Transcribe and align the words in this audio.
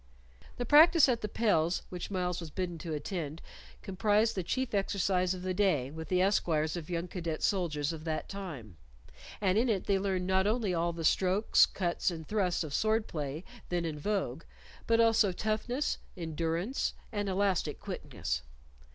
The 0.57 0.65
practice 0.65 1.07
at 1.07 1.21
the 1.21 1.27
pels 1.29 1.83
which 1.89 2.09
Myles 2.09 2.39
was 2.39 2.49
bidden 2.49 2.79
to 2.79 2.93
attend 2.95 3.39
comprised 3.83 4.33
the 4.33 4.41
chief 4.41 4.73
exercise 4.73 5.35
of 5.35 5.43
the 5.43 5.53
day 5.53 5.91
with 5.91 6.07
the 6.07 6.23
esquires 6.23 6.75
of 6.75 6.89
young 6.89 7.07
cadet 7.07 7.43
soldiers 7.43 7.93
of 7.93 8.03
that 8.05 8.27
time, 8.27 8.77
and 9.39 9.59
in 9.59 9.69
it 9.69 9.85
they 9.85 9.99
learned 9.99 10.25
not 10.25 10.47
only 10.47 10.73
all 10.73 10.91
the 10.91 11.03
strokes, 11.05 11.67
cuts, 11.67 12.09
and 12.09 12.27
thrusts 12.27 12.63
of 12.63 12.73
sword 12.73 13.05
play 13.07 13.43
then 13.69 13.85
in 13.85 13.99
vogue, 13.99 14.41
but 14.87 14.99
also 14.99 15.31
toughness, 15.31 15.99
endurance, 16.17 16.95
and 17.11 17.29
elastic 17.29 17.79
quickness. 17.79 18.41